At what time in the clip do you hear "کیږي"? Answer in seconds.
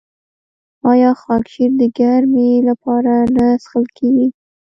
3.97-4.27